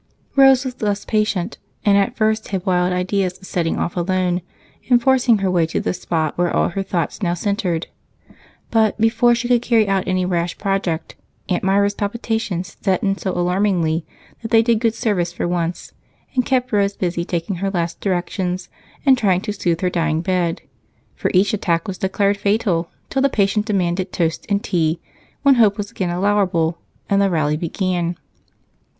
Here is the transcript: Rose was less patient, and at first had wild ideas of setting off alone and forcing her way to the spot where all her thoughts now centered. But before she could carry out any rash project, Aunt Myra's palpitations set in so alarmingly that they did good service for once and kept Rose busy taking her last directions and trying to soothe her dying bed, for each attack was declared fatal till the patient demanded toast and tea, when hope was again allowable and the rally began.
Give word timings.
Rose 0.35 0.65
was 0.65 0.81
less 0.81 1.05
patient, 1.05 1.59
and 1.85 1.95
at 1.95 2.17
first 2.17 2.47
had 2.47 2.65
wild 2.65 2.91
ideas 2.91 3.37
of 3.37 3.45
setting 3.45 3.77
off 3.77 3.95
alone 3.95 4.41
and 4.89 4.99
forcing 4.99 5.37
her 5.37 5.51
way 5.51 5.67
to 5.67 5.79
the 5.79 5.93
spot 5.93 6.35
where 6.39 6.49
all 6.51 6.69
her 6.69 6.81
thoughts 6.81 7.21
now 7.21 7.35
centered. 7.35 7.85
But 8.71 8.97
before 8.99 9.35
she 9.35 9.47
could 9.47 9.61
carry 9.61 9.87
out 9.87 10.07
any 10.07 10.25
rash 10.25 10.57
project, 10.57 11.13
Aunt 11.49 11.63
Myra's 11.63 11.93
palpitations 11.93 12.77
set 12.81 13.03
in 13.03 13.15
so 13.17 13.31
alarmingly 13.33 14.03
that 14.41 14.49
they 14.49 14.63
did 14.63 14.79
good 14.79 14.95
service 14.95 15.31
for 15.31 15.47
once 15.47 15.93
and 16.33 16.43
kept 16.43 16.71
Rose 16.71 16.97
busy 16.97 17.23
taking 17.23 17.57
her 17.57 17.69
last 17.69 18.01
directions 18.01 18.69
and 19.05 19.15
trying 19.15 19.41
to 19.41 19.53
soothe 19.53 19.81
her 19.81 19.91
dying 19.91 20.21
bed, 20.21 20.63
for 21.13 21.29
each 21.31 21.53
attack 21.53 21.87
was 21.87 21.99
declared 21.99 22.37
fatal 22.37 22.89
till 23.11 23.21
the 23.21 23.29
patient 23.29 23.67
demanded 23.67 24.11
toast 24.11 24.47
and 24.49 24.63
tea, 24.63 24.99
when 25.43 25.53
hope 25.61 25.77
was 25.77 25.91
again 25.91 26.09
allowable 26.09 26.79
and 27.07 27.21
the 27.21 27.29
rally 27.29 27.55
began. 27.55 28.17